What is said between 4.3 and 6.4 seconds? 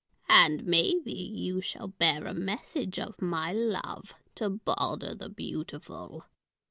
to Balder the beautiful."